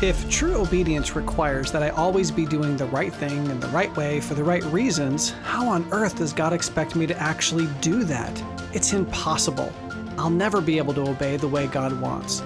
[0.00, 3.94] If true obedience requires that I always be doing the right thing in the right
[3.96, 8.04] way for the right reasons, how on earth does God expect me to actually do
[8.04, 8.40] that?
[8.72, 9.72] It's impossible.
[10.16, 12.44] I'll never be able to obey the way God wants.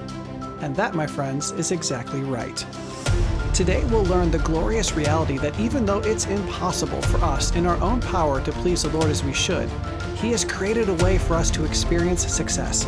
[0.62, 2.64] And that, my friends, is exactly right.
[3.52, 7.76] Today, we'll learn the glorious reality that even though it's impossible for us in our
[7.82, 9.68] own power to please the Lord as we should,
[10.16, 12.86] He has created a way for us to experience success.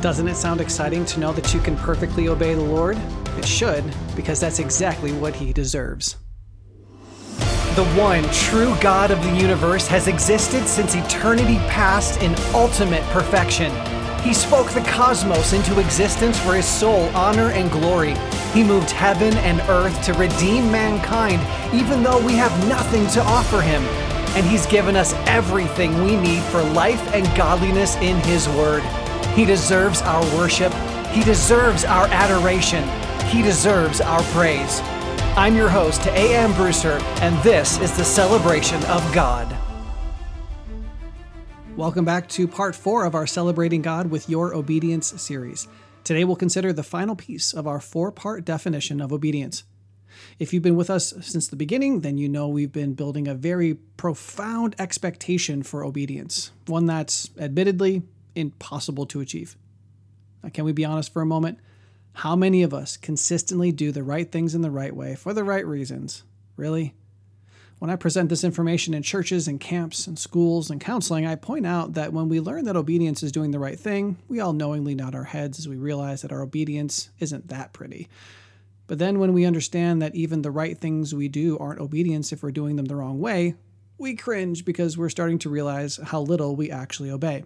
[0.00, 2.96] Doesn't it sound exciting to know that you can perfectly obey the Lord?
[3.38, 3.84] It should,
[4.16, 6.16] because that's exactly what He deserves.
[7.76, 13.72] The one true God of the universe has existed since eternity past in ultimate perfection.
[14.22, 18.14] He spoke the cosmos into existence for his sole honor and glory.
[18.52, 21.40] He moved heaven and earth to redeem mankind,
[21.72, 23.82] even though we have nothing to offer him.
[24.36, 28.82] And he's given us everything we need for life and godliness in his word.
[29.34, 30.72] He deserves our worship.
[31.12, 32.82] He deserves our adoration.
[33.30, 34.80] He deserves our praise.
[35.36, 36.52] I'm your host, A.M.
[36.54, 39.56] Brewster, and this is the celebration of God.
[41.76, 45.68] Welcome back to part four of our Celebrating God with Your Obedience series.
[46.02, 49.62] Today we'll consider the final piece of our four part definition of obedience.
[50.40, 53.34] If you've been with us since the beginning, then you know we've been building a
[53.36, 58.02] very profound expectation for obedience, one that's admittedly
[58.34, 59.56] impossible to achieve.
[60.42, 61.60] Now, can we be honest for a moment?
[62.12, 65.44] How many of us consistently do the right things in the right way for the
[65.44, 66.22] right reasons?
[66.56, 66.94] Really?
[67.78, 71.66] When I present this information in churches and camps and schools and counseling, I point
[71.66, 74.94] out that when we learn that obedience is doing the right thing, we all knowingly
[74.94, 78.08] nod our heads as we realize that our obedience isn't that pretty.
[78.86, 82.42] But then when we understand that even the right things we do aren't obedience if
[82.42, 83.54] we're doing them the wrong way,
[83.96, 87.44] we cringe because we're starting to realize how little we actually obey.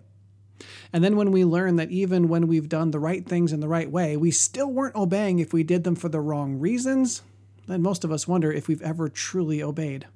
[0.93, 3.69] And then when we learn that even when we've done the right things in the
[3.69, 7.23] right way, we still weren't obeying if we did them for the wrong reasons,
[7.67, 10.07] then most of us wonder if we've ever truly obeyed.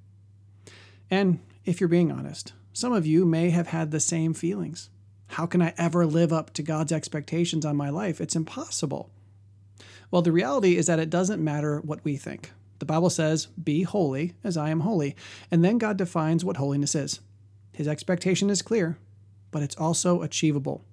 [1.11, 4.91] And if you're being honest, some of you may have had the same feelings.
[5.29, 8.21] How can I ever live up to God's expectations on my life?
[8.21, 9.11] It's impossible.
[10.11, 12.53] Well, the reality is that it doesn't matter what we think.
[12.79, 15.17] The Bible says, Be holy as I am holy.
[15.51, 17.21] And then God defines what holiness is.
[17.73, 18.99] His expectation is clear,
[19.51, 20.85] but it's also achievable.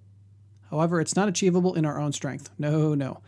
[0.69, 2.49] However, it's not achievable in our own strength.
[2.57, 3.21] No, no.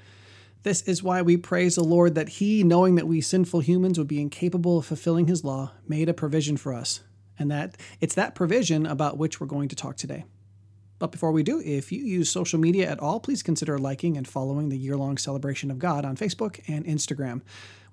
[0.64, 4.08] This is why we praise the Lord that He, knowing that we sinful humans would
[4.08, 7.02] be incapable of fulfilling His law, made a provision for us,
[7.40, 10.26] and that it's that provision about which we're going to talk today.
[11.00, 14.28] But before we do, if you use social media at all, please consider liking and
[14.28, 17.42] following the year long celebration of God on Facebook and Instagram.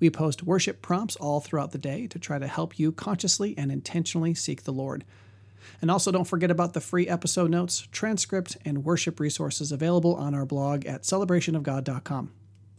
[0.00, 3.70] We post worship prompts all throughout the day to try to help you consciously and
[3.70, 5.04] intentionally seek the Lord.
[5.80, 10.34] And also, don't forget about the free episode notes, transcript, and worship resources available on
[10.34, 12.32] our blog at celebrationofgod.com.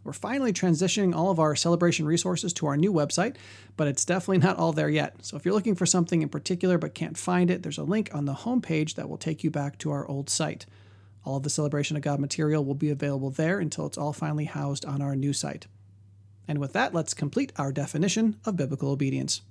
[0.06, 3.34] We're finally transitioning all of our celebration resources to our new website,
[3.76, 5.16] but it's definitely not all there yet.
[5.24, 8.10] So if you're looking for something in particular but can't find it, there's a link
[8.14, 10.64] on the homepage that will take you back to our old site.
[11.24, 14.44] All of the Celebration of God material will be available there until it's all finally
[14.44, 15.66] housed on our new site.
[16.46, 19.42] And with that, let's complete our definition of biblical obedience.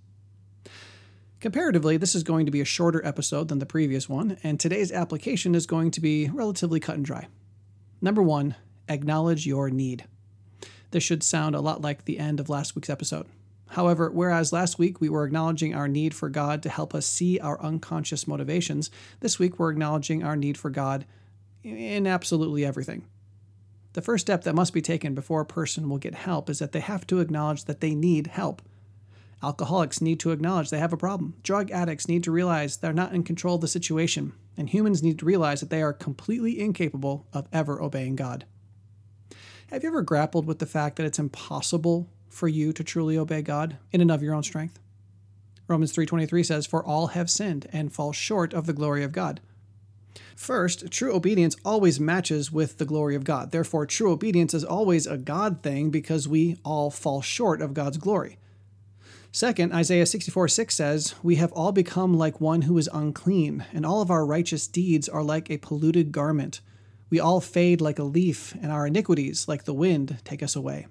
[1.39, 4.91] Comparatively, this is going to be a shorter episode than the previous one, and today's
[4.91, 7.27] application is going to be relatively cut and dry.
[8.01, 8.55] Number one,
[8.87, 10.05] acknowledge your need.
[10.91, 13.27] This should sound a lot like the end of last week's episode.
[13.69, 17.39] However, whereas last week we were acknowledging our need for God to help us see
[17.39, 21.05] our unconscious motivations, this week we're acknowledging our need for God
[21.63, 23.05] in absolutely everything.
[23.93, 26.71] The first step that must be taken before a person will get help is that
[26.71, 28.61] they have to acknowledge that they need help.
[29.43, 31.35] Alcoholics need to acknowledge they have a problem.
[31.43, 34.33] Drug addicts need to realize they're not in control of the situation.
[34.57, 38.45] And humans need to realize that they are completely incapable of ever obeying God.
[39.67, 43.41] Have you ever grappled with the fact that it's impossible for you to truly obey
[43.41, 44.79] God in and of your own strength?
[45.67, 49.41] Romans 3:23 says, "For all have sinned and fall short of the glory of God."
[50.35, 53.51] First, true obedience always matches with the glory of God.
[53.51, 57.97] Therefore, true obedience is always a God thing because we all fall short of God's
[57.97, 58.37] glory.
[59.35, 63.85] Second, Isaiah 64 6 says, We have all become like one who is unclean, and
[63.85, 66.61] all of our righteous deeds are like a polluted garment.
[67.09, 70.87] We all fade like a leaf, and our iniquities, like the wind, take us away.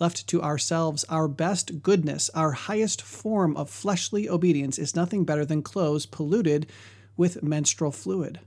[0.00, 5.44] Left to ourselves, our best goodness, our highest form of fleshly obedience is nothing better
[5.44, 6.72] than clothes polluted
[7.14, 8.40] with menstrual fluid.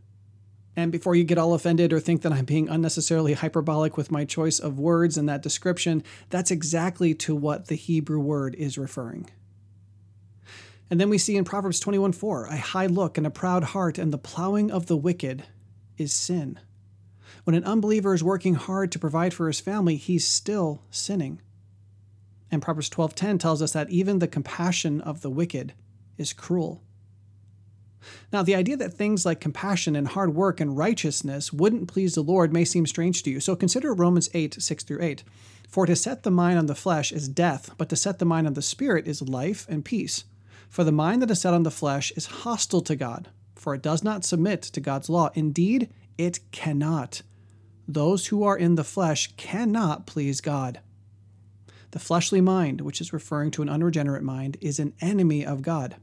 [0.77, 4.25] And before you get all offended or think that I'm being unnecessarily hyperbolic with my
[4.25, 9.27] choice of words in that description, that's exactly to what the Hebrew word is referring.
[10.91, 14.13] And then we see in Proverbs 21:4, a high look and a proud heart and
[14.13, 15.45] the plowing of the wicked
[15.97, 16.59] is sin.
[17.43, 21.41] When an unbeliever is working hard to provide for his family, he's still sinning.
[22.51, 25.73] And Proverbs 12:10 tells us that even the compassion of the wicked
[26.19, 26.83] is cruel.
[28.31, 32.21] Now, the idea that things like compassion and hard work and righteousness wouldn't please the
[32.21, 33.39] Lord may seem strange to you.
[33.39, 35.23] So consider Romans 8, 6 through 8.
[35.67, 38.47] For to set the mind on the flesh is death, but to set the mind
[38.47, 40.23] on the spirit is life and peace.
[40.69, 43.81] For the mind that is set on the flesh is hostile to God, for it
[43.81, 45.29] does not submit to God's law.
[45.33, 47.21] Indeed, it cannot.
[47.87, 50.79] Those who are in the flesh cannot please God.
[51.91, 55.95] The fleshly mind, which is referring to an unregenerate mind, is an enemy of God.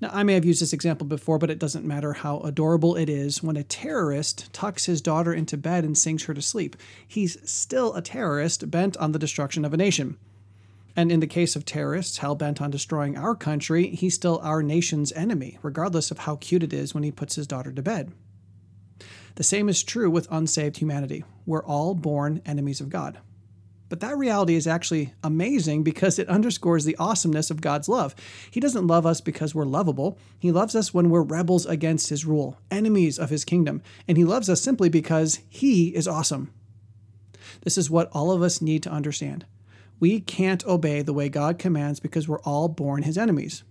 [0.00, 3.08] Now, I may have used this example before, but it doesn't matter how adorable it
[3.08, 3.42] is.
[3.42, 7.94] When a terrorist tucks his daughter into bed and sings her to sleep, he's still
[7.94, 10.16] a terrorist bent on the destruction of a nation.
[10.94, 14.62] And in the case of terrorists hell bent on destroying our country, he's still our
[14.62, 18.12] nation's enemy, regardless of how cute it is when he puts his daughter to bed.
[19.34, 21.24] The same is true with unsaved humanity.
[21.46, 23.18] We're all born enemies of God.
[23.88, 28.14] But that reality is actually amazing because it underscores the awesomeness of God's love.
[28.50, 30.18] He doesn't love us because we're lovable.
[30.38, 33.82] He loves us when we're rebels against His rule, enemies of His kingdom.
[34.06, 36.52] And He loves us simply because He is awesome.
[37.62, 39.46] This is what all of us need to understand.
[40.00, 43.64] We can't obey the way God commands because we're all born His enemies.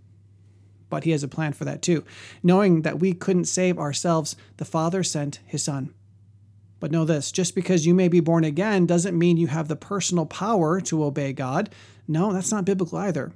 [0.90, 2.04] But He has a plan for that too.
[2.42, 5.94] Knowing that we couldn't save ourselves, the Father sent His Son.
[6.80, 9.76] But know this just because you may be born again doesn't mean you have the
[9.76, 11.70] personal power to obey God.
[12.08, 13.32] No, that's not biblical either.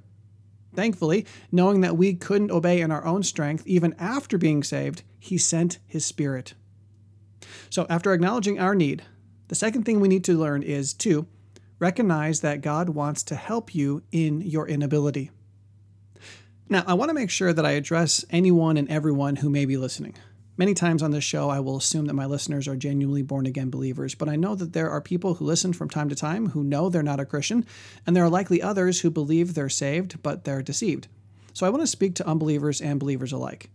[0.74, 5.38] Thankfully, knowing that we couldn't obey in our own strength, even after being saved, He
[5.38, 6.54] sent His Spirit.
[7.70, 9.04] So, after acknowledging our need,
[9.50, 11.28] the second thing we need to learn is to
[11.80, 15.32] recognize that God wants to help you in your inability.
[16.70, 19.76] Now, I want to make sure that I address anyone and everyone who may be
[19.76, 20.16] listening.
[20.58, 23.70] Many times on this show, I will assume that my listeners are genuinely born again
[23.70, 26.64] believers, but I know that there are people who listen from time to time who
[26.64, 27.66] know they're not a Christian,
[28.06, 31.08] and there are likely others who believe they're saved, but they're deceived.
[31.54, 33.70] So I want to speak to unbelievers and believers alike.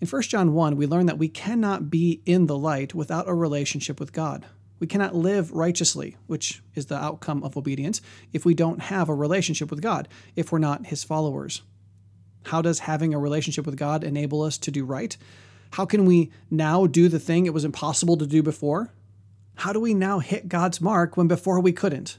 [0.00, 3.34] In 1 John 1, we learn that we cannot be in the light without a
[3.34, 4.46] relationship with God.
[4.80, 8.00] We cannot live righteously, which is the outcome of obedience,
[8.32, 11.62] if we don't have a relationship with God, if we're not His followers.
[12.44, 15.16] How does having a relationship with God enable us to do right?
[15.70, 18.92] How can we now do the thing it was impossible to do before?
[19.56, 22.18] How do we now hit God's mark when before we couldn't?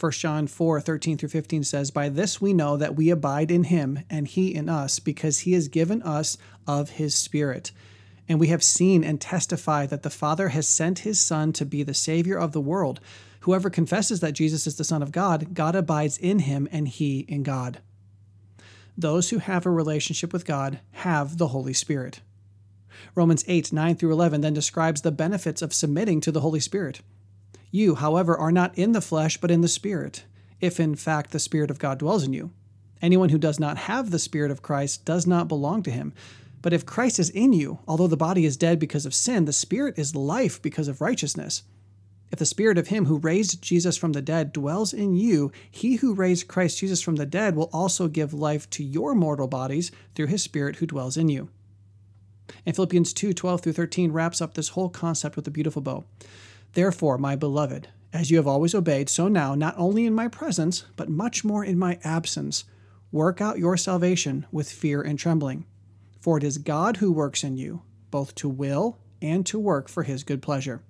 [0.00, 3.64] 1 John 4 13 through 15 says, By this we know that we abide in
[3.64, 7.70] him and he in us, because he has given us of his Spirit.
[8.28, 11.82] And we have seen and testify that the Father has sent his Son to be
[11.82, 13.00] the Savior of the world.
[13.40, 17.20] Whoever confesses that Jesus is the Son of God, God abides in him and he
[17.20, 17.80] in God.
[18.96, 22.20] Those who have a relationship with God have the Holy Spirit.
[23.14, 27.00] Romans 8, 9 through 11 then describes the benefits of submitting to the Holy Spirit.
[27.70, 30.24] You, however, are not in the flesh, but in the Spirit,
[30.60, 32.50] if in fact the Spirit of God dwells in you.
[33.02, 36.12] Anyone who does not have the Spirit of Christ does not belong to him.
[36.62, 39.52] But if Christ is in you, although the body is dead because of sin, the
[39.52, 41.62] Spirit is life because of righteousness.
[42.30, 45.96] If the Spirit of Him who raised Jesus from the dead dwells in you, He
[45.96, 49.90] who raised Christ Jesus from the dead will also give life to your mortal bodies
[50.14, 51.48] through His Spirit who dwells in you.
[52.66, 56.04] And Philippians 2 12 through 13 wraps up this whole concept with a beautiful bow.
[56.72, 60.84] Therefore, my beloved, as you have always obeyed, so now, not only in my presence,
[60.96, 62.64] but much more in my absence,
[63.12, 65.66] work out your salvation with fear and trembling.
[66.20, 70.02] For it is God who works in you, both to will and to work for
[70.02, 70.82] his good pleasure.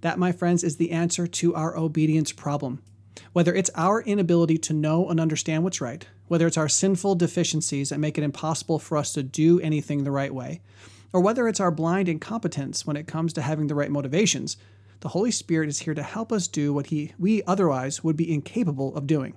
[0.00, 2.82] That, my friends, is the answer to our obedience problem.
[3.32, 7.88] Whether it's our inability to know and understand what's right, whether it's our sinful deficiencies
[7.88, 10.60] that make it impossible for us to do anything the right way,
[11.12, 14.56] or whether it's our blind incompetence when it comes to having the right motivations,
[15.00, 18.32] the Holy Spirit is here to help us do what he, we otherwise would be
[18.32, 19.34] incapable of doing.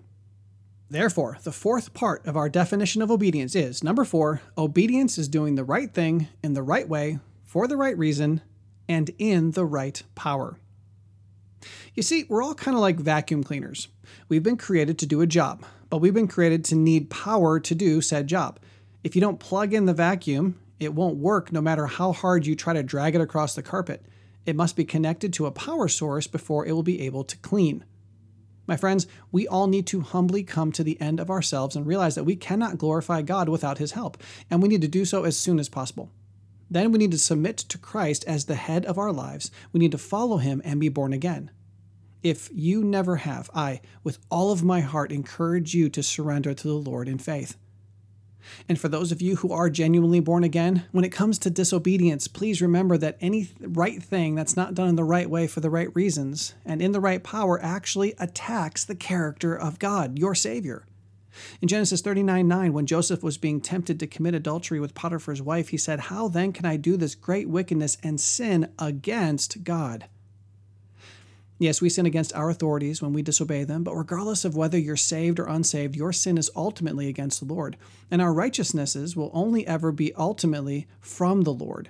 [0.90, 5.56] Therefore, the fourth part of our definition of obedience is number four, obedience is doing
[5.56, 8.42] the right thing in the right way, for the right reason,
[8.90, 10.58] and in the right power.
[11.94, 13.88] You see, we're all kind of like vacuum cleaners.
[14.30, 17.76] We've been created to do a job, but we've been created to need power to
[17.76, 18.60] do said job.
[19.04, 22.56] If you don't plug in the vacuum, it won't work no matter how hard you
[22.56, 24.06] try to drag it across the carpet.
[24.46, 27.86] It must be connected to a power source before it will be able to clean.
[28.68, 32.16] My friends, we all need to humbly come to the end of ourselves and realize
[32.16, 35.38] that we cannot glorify God without His help, and we need to do so as
[35.38, 36.12] soon as possible.
[36.72, 39.52] Then we need to submit to Christ as the head of our lives.
[39.74, 41.52] We need to follow Him and be born again.
[42.24, 46.68] If you never have, I, with all of my heart, encourage you to surrender to
[46.68, 47.58] the Lord in faith.
[48.70, 52.28] And for those of you who are genuinely born again, when it comes to disobedience,
[52.30, 55.70] please remember that any right thing that's not done in the right way for the
[55.70, 60.86] right reasons and in the right power actually attacks the character of God, your Savior.
[61.62, 65.70] In Genesis 39 9, when Joseph was being tempted to commit adultery with Potiphar's wife,
[65.70, 70.08] he said, How then can I do this great wickedness and sin against God?
[71.62, 74.98] Yes, we sin against our authorities when we disobey them, but regardless of whether you're
[74.98, 77.78] saved or unsaved, your sin is ultimately against the Lord,
[78.10, 81.90] and our righteousnesses will only ever be ultimately from the Lord.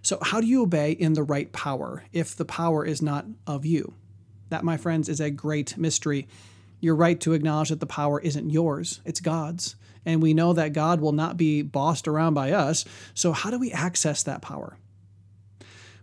[0.00, 3.66] So, how do you obey in the right power if the power is not of
[3.66, 3.92] you?
[4.48, 6.26] That, my friends, is a great mystery.
[6.82, 9.76] You're right to acknowledge that the power isn't yours, it's God's.
[10.04, 12.84] And we know that God will not be bossed around by us.
[13.14, 14.76] So, how do we access that power?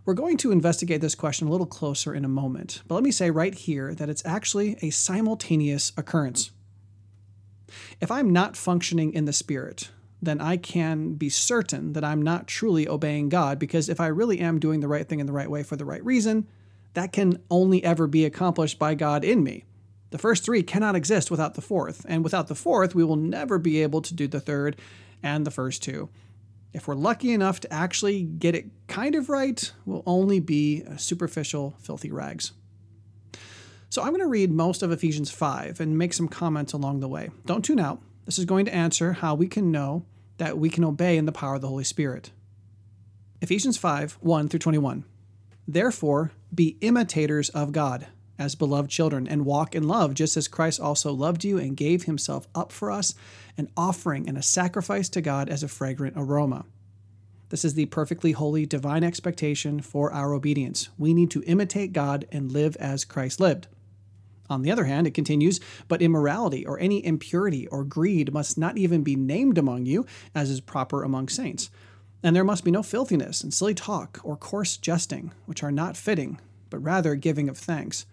[0.06, 3.10] We're going to investigate this question a little closer in a moment, but let me
[3.10, 6.50] say right here that it's actually a simultaneous occurrence.
[8.00, 9.90] If I'm not functioning in the Spirit,
[10.22, 14.40] then I can be certain that I'm not truly obeying God because if I really
[14.40, 16.46] am doing the right thing in the right way for the right reason,
[16.94, 19.66] that can only ever be accomplished by God in me.
[20.10, 23.58] The first three cannot exist without the fourth, and without the fourth, we will never
[23.58, 24.76] be able to do the third
[25.22, 26.08] and the first two.
[26.72, 31.74] If we're lucky enough to actually get it kind of right, we'll only be superficial,
[31.80, 32.52] filthy rags.
[33.88, 37.08] So I'm going to read most of Ephesians 5 and make some comments along the
[37.08, 37.30] way.
[37.44, 38.00] Don't tune out.
[38.24, 40.04] This is going to answer how we can know
[40.38, 42.30] that we can obey in the power of the Holy Spirit.
[43.40, 45.04] Ephesians 5 1 through 21.
[45.66, 48.06] Therefore, be imitators of God
[48.40, 52.04] as beloved children and walk in love, just as Christ also loved you and gave
[52.04, 53.14] himself up for us,
[53.58, 56.64] an offering and a sacrifice to God as a fragrant aroma.
[57.50, 60.88] This is the perfectly holy divine expectation for our obedience.
[60.96, 63.66] We need to imitate God and live as Christ lived.
[64.48, 68.78] On the other hand, it continues, but immorality or any impurity or greed must not
[68.78, 71.70] even be named among you, as is proper among saints.
[72.22, 75.96] And there must be no filthiness and silly talk or coarse jesting, which are not
[75.96, 78.06] fitting, but rather giving of thanks.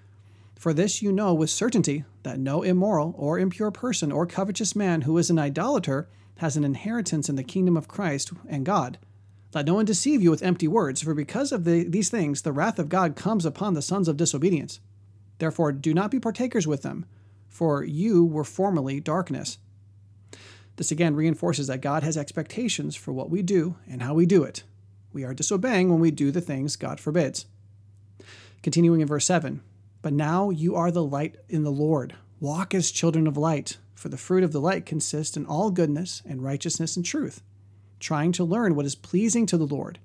[0.57, 5.01] For this you know with certainty that no immoral or impure person or covetous man
[5.01, 8.97] who is an idolater has an inheritance in the kingdom of Christ and God.
[9.53, 12.51] Let no one deceive you with empty words, for because of the, these things the
[12.51, 14.79] wrath of God comes upon the sons of disobedience.
[15.37, 17.05] Therefore, do not be partakers with them,
[17.47, 19.59] for you were formerly darkness.
[20.75, 24.43] This again reinforces that God has expectations for what we do and how we do
[24.43, 24.63] it.
[25.13, 27.45] We are disobeying when we do the things God forbids.
[28.63, 29.61] Continuing in verse 7
[30.07, 32.15] but now you are the light in the Lord.
[32.39, 36.21] Walk as children of light, for the fruit of the light consists in all goodness
[36.25, 37.43] and righteousness and truth,
[37.99, 39.99] trying to learn what is pleasing to the Lord.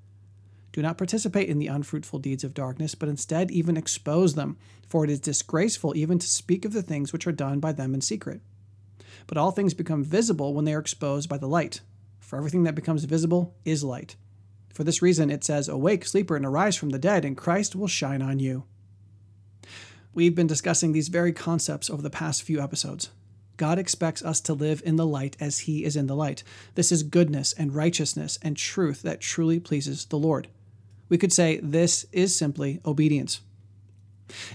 [0.73, 4.57] Do not participate in the unfruitful deeds of darkness, but instead even expose them,
[4.89, 7.95] for it is disgraceful even to speak of the things which are done by them
[7.95, 8.41] in secret.
[9.29, 11.81] But all things become visible when they are exposed by the light,
[12.19, 14.17] for everything that becomes visible is light.
[14.75, 17.87] For this reason it says, Awake, sleeper, and arise from the dead, and Christ will
[17.87, 18.65] shine on you.
[20.15, 23.11] We've been discussing these very concepts over the past few episodes.
[23.57, 26.43] God expects us to live in the light as He is in the light.
[26.75, 30.49] This is goodness and righteousness and truth that truly pleases the Lord.
[31.09, 33.41] We could say this is simply obedience.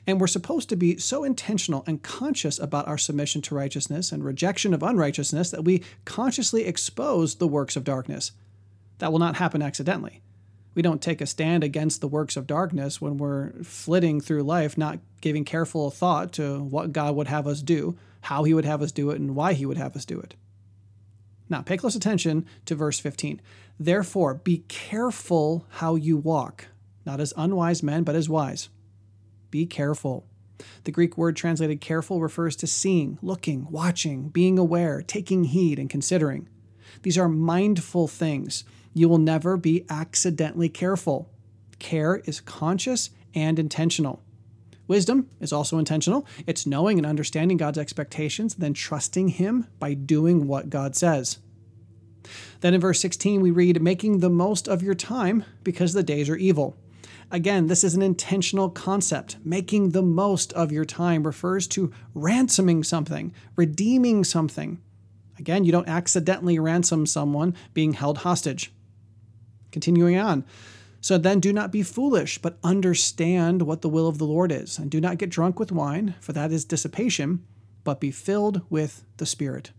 [0.05, 4.23] And we're supposed to be so intentional and conscious about our submission to righteousness and
[4.23, 8.31] rejection of unrighteousness that we consciously expose the works of darkness.
[8.99, 10.21] That will not happen accidentally
[10.77, 14.77] we don't take a stand against the works of darkness when we're flitting through life,
[14.77, 18.83] not giving careful thought to what God would have us do, how He would have
[18.83, 20.35] us do it, and why He would have us do it.
[21.49, 23.41] Now, pay close attention to verse 15.
[23.79, 26.67] Therefore, be careful how you walk,
[27.07, 28.69] not as unwise men, but as wise.
[29.49, 30.27] Be careful.
[30.83, 35.89] The Greek word translated careful refers to seeing, looking, watching, being aware, taking heed, and
[35.89, 36.47] considering.
[37.01, 38.63] These are mindful things
[38.97, 41.29] you will never be accidentally careful.
[41.79, 44.23] Care is conscious and intentional.
[44.87, 46.25] Wisdom is also intentional.
[46.45, 51.39] It's knowing and understanding God's expectations, then trusting Him by doing what God says.
[52.61, 56.29] Then in verse 16, we read, making the most of your time because the days
[56.29, 56.77] are evil.
[57.29, 59.37] Again, this is an intentional concept.
[59.43, 64.81] Making the most of your time refers to ransoming something, redeeming something.
[65.37, 68.71] Again, you don't accidentally ransom someone being held hostage.
[69.77, 70.43] Continuing on.
[71.01, 74.79] So then do not be foolish, but understand what the will of the Lord is.
[74.79, 77.45] And do not get drunk with wine, for that is dissipation,
[77.83, 79.69] but be filled with the Spirit.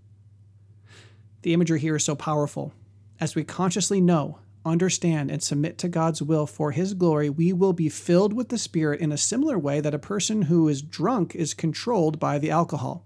[1.42, 2.72] The imagery here is so powerful.
[3.18, 7.72] As we consciously know, understand, and submit to God's will for His glory, we will
[7.72, 11.34] be filled with the Spirit in a similar way that a person who is drunk
[11.34, 13.04] is controlled by the alcohol.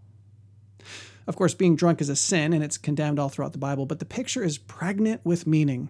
[1.27, 3.99] Of course, being drunk is a sin and it's condemned all throughout the Bible, but
[3.99, 5.89] the picture is pregnant with meaning.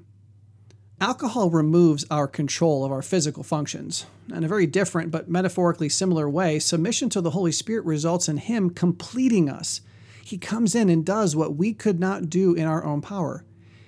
[1.03, 4.07] Alcohol removes our control of our physical functions.
[4.33, 8.37] In a very different but metaphorically similar way, submission to the Holy Spirit results in
[8.37, 9.81] Him completing us.
[10.25, 13.45] He comes in and does what we could not do in our own power.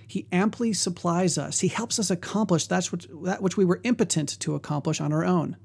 [0.09, 1.61] He amply supplies us.
[1.61, 5.25] He helps us accomplish that which, that which we were impotent to accomplish on our
[5.25, 5.57] own.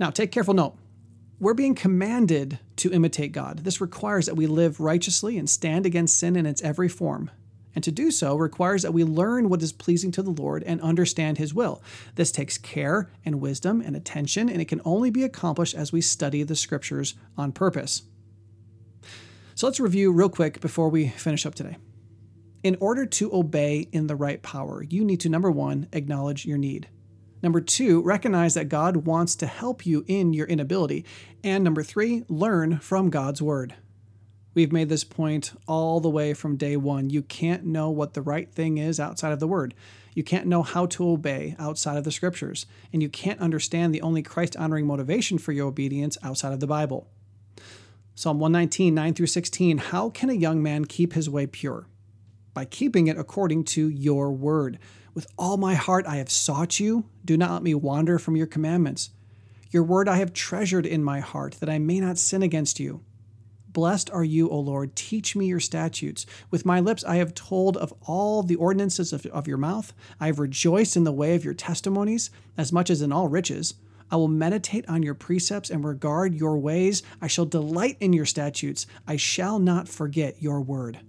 [0.00, 0.76] Now, take careful note.
[1.38, 3.58] We're being commanded to imitate God.
[3.58, 7.30] This requires that we live righteously and stand against sin in its every form.
[7.74, 10.80] And to do so requires that we learn what is pleasing to the Lord and
[10.80, 11.82] understand His will.
[12.14, 16.00] This takes care and wisdom and attention, and it can only be accomplished as we
[16.00, 18.02] study the Scriptures on purpose.
[19.54, 21.76] So let's review real quick before we finish up today.
[22.62, 26.58] In order to obey in the right power, you need to number one, acknowledge your
[26.58, 26.88] need.
[27.42, 31.04] Number two, recognize that God wants to help you in your inability.
[31.42, 33.74] And number three, learn from God's word.
[34.54, 37.10] We've made this point all the way from day one.
[37.10, 39.74] You can't know what the right thing is outside of the word.
[40.14, 42.66] You can't know how to obey outside of the scriptures.
[42.92, 46.68] And you can't understand the only Christ honoring motivation for your obedience outside of the
[46.68, 47.08] Bible.
[48.14, 51.88] Psalm 119, 9 through 16 How can a young man keep his way pure?
[52.54, 54.78] By keeping it according to your word.
[55.14, 57.06] With all my heart I have sought you.
[57.24, 59.10] Do not let me wander from your commandments.
[59.72, 63.02] Your word I have treasured in my heart, that I may not sin against you.
[63.74, 64.94] Blessed are you, O Lord.
[64.94, 66.24] Teach me your statutes.
[66.50, 69.92] With my lips I have told of all the ordinances of, of, your mouth.
[70.20, 73.74] I have rejoiced in the way of your testimonies, as much as in all riches.
[74.12, 77.02] I will meditate on your precepts and regard your ways.
[77.20, 78.86] I shall delight in your statutes.
[79.08, 81.00] I shall not forget your word.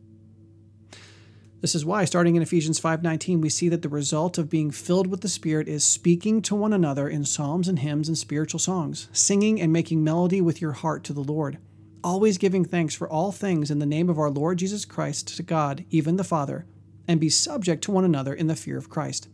[1.61, 5.05] This is why starting in Ephesians 5:19 we see that the result of being filled
[5.05, 9.07] with the Spirit is speaking to one another in psalms and hymns and spiritual songs,
[9.13, 11.59] singing and making melody with your heart to the Lord,
[12.05, 15.41] always giving thanks for all things in the name of our Lord Jesus Christ to
[15.41, 16.67] God, even the Father,
[17.07, 19.27] and be subject to one another in the fear of Christ.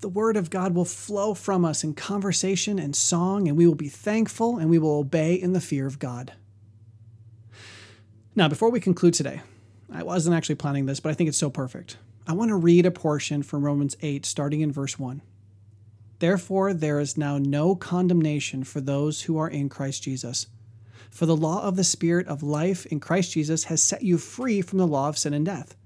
[0.00, 3.74] The word of God will flow from us in conversation and song, and we will
[3.74, 6.34] be thankful and we will obey in the fear of God.
[8.36, 9.40] Now, before we conclude today,
[9.90, 11.96] I wasn't actually planning this, but I think it's so perfect.
[12.26, 15.22] I want to read a portion from Romans 8, starting in verse 1.
[16.18, 20.46] Therefore, there is now no condemnation for those who are in Christ Jesus.
[21.10, 24.62] For the law of the Spirit of life in Christ Jesus has set you free
[24.62, 25.76] from the law of sin and death.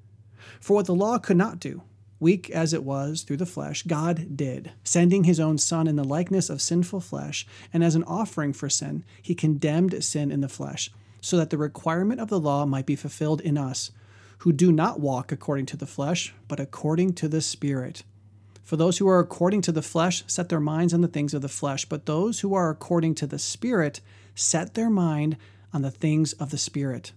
[0.61, 1.83] For what the law could not do,
[2.21, 6.05] weak as it was through the flesh, God did, sending his own Son in the
[6.05, 10.49] likeness of sinful flesh, and as an offering for sin, he condemned sin in the
[10.49, 10.91] flesh
[11.25, 13.91] so that the requirement of the law might be fulfilled in us,
[14.39, 18.03] who do not walk according to the flesh, but according to the Spirit.
[18.63, 21.41] For those who are according to the flesh set their minds on the things of
[21.41, 24.03] the flesh, but those who are according to the Spirit
[24.35, 25.37] set their mind
[25.73, 27.13] on the things of the Spirit.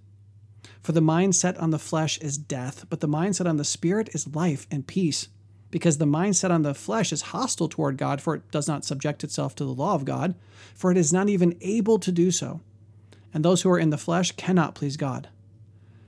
[0.82, 3.64] For the mind set on the flesh is death, but the mind set on the
[3.64, 5.28] Spirit is life and peace.
[5.70, 8.86] Because the mind set on the flesh is hostile toward God, for it does not
[8.86, 10.36] subject itself to the law of God,
[10.74, 12.62] for it is not even able to do so
[13.34, 15.30] and those who are in the flesh cannot please God.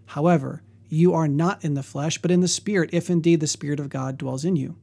[0.08, 3.80] However, you are not in the flesh, but in the Spirit, if indeed the Spirit
[3.80, 4.76] of God dwells in you.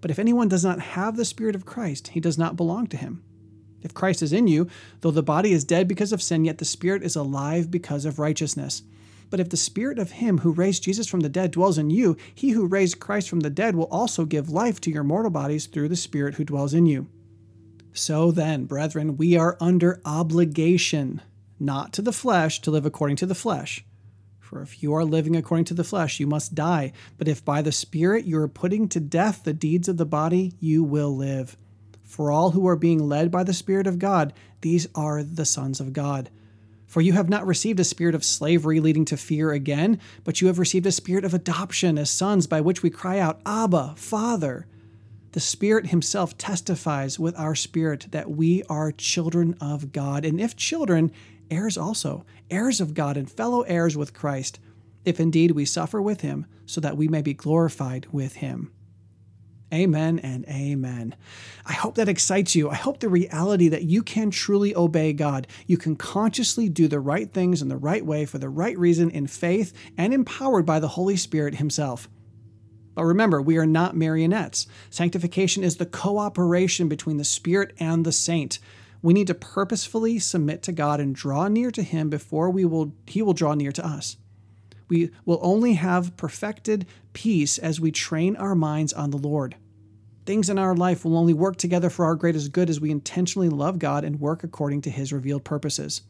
[0.00, 2.98] But if anyone does not have the Spirit of Christ, he does not belong to
[2.98, 3.24] him.
[3.82, 4.68] If Christ is in you,
[5.00, 8.18] though the body is dead because of sin, yet the Spirit is alive because of
[8.18, 8.82] righteousness.
[9.30, 12.16] But if the Spirit of Him who raised Jesus from the dead dwells in you,
[12.34, 15.66] He who raised Christ from the dead will also give life to your mortal bodies
[15.66, 17.08] through the Spirit who dwells in you.
[17.94, 21.20] So then, brethren, we are under obligation
[21.58, 23.84] not to the flesh, to live according to the flesh.
[24.38, 26.92] For if you are living according to the flesh, you must die.
[27.16, 30.52] But if by the Spirit you are putting to death the deeds of the body,
[30.60, 31.56] you will live.
[32.12, 35.80] For all who are being led by the Spirit of God, these are the sons
[35.80, 36.28] of God.
[36.86, 40.48] For you have not received a spirit of slavery leading to fear again, but you
[40.48, 44.66] have received a spirit of adoption as sons by which we cry out, Abba, Father.
[45.30, 50.54] The Spirit Himself testifies with our spirit that we are children of God, and if
[50.54, 51.12] children,
[51.50, 54.58] heirs also, heirs of God and fellow heirs with Christ,
[55.06, 58.70] if indeed we suffer with him, so that we may be glorified with him.
[59.72, 61.14] Amen and amen.
[61.64, 62.68] I hope that excites you.
[62.68, 65.46] I hope the reality that you can truly obey God.
[65.66, 69.10] You can consciously do the right things in the right way for the right reason
[69.10, 72.08] in faith and empowered by the Holy Spirit Himself.
[72.94, 74.66] But remember, we are not marionettes.
[74.90, 78.58] Sanctification is the cooperation between the Spirit and the saint.
[79.00, 82.94] We need to purposefully submit to God and draw near to him before we will
[83.06, 84.16] he will draw near to us.
[84.88, 89.56] We will only have perfected peace as we train our minds on the Lord.
[90.24, 93.48] Things in our life will only work together for our greatest good as we intentionally
[93.48, 96.02] love God and work according to his revealed purposes.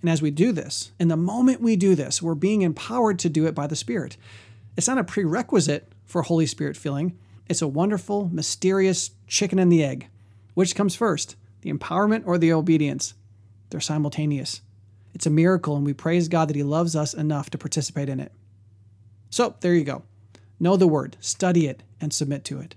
[0.00, 3.28] And as we do this, in the moment we do this, we're being empowered to
[3.28, 4.16] do it by the Spirit.
[4.76, 9.82] It's not a prerequisite for Holy Spirit filling, it's a wonderful, mysterious chicken and the
[9.82, 10.08] egg.
[10.54, 13.14] Which comes first, the empowerment or the obedience?
[13.70, 14.60] They're simultaneous.
[15.14, 18.20] It's a miracle, and we praise God that He loves us enough to participate in
[18.20, 18.30] it.
[19.30, 20.02] So, there you go.
[20.60, 22.76] Know the Word, study it, and submit to it.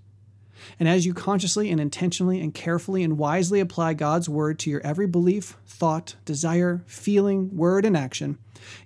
[0.80, 4.82] And as you consciously and intentionally and carefully and wisely apply God's Word to your
[4.82, 8.38] every belief, thought, desire, feeling, word, and action,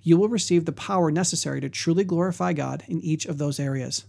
[0.02, 4.04] you will receive the power necessary to truly glorify God in each of those areas.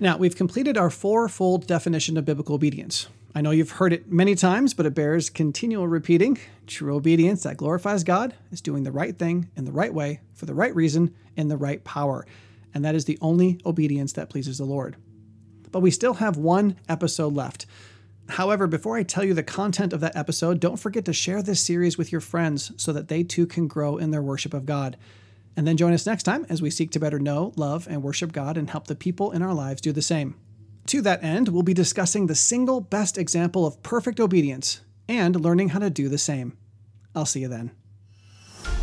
[0.00, 3.08] Now, we've completed our fourfold definition of biblical obedience.
[3.34, 6.38] I know you've heard it many times, but it bears continual repeating.
[6.66, 10.46] True obedience that glorifies God is doing the right thing in the right way, for
[10.46, 12.26] the right reason, in the right power.
[12.72, 14.96] And that is the only obedience that pleases the Lord.
[15.70, 17.66] But we still have one episode left.
[18.30, 21.60] However, before I tell you the content of that episode, don't forget to share this
[21.60, 24.96] series with your friends so that they too can grow in their worship of God.
[25.56, 28.32] And then join us next time as we seek to better know, love, and worship
[28.32, 30.36] God and help the people in our lives do the same.
[30.86, 35.70] To that end, we'll be discussing the single best example of perfect obedience and learning
[35.70, 36.56] how to do the same.
[37.14, 37.72] I'll see you then.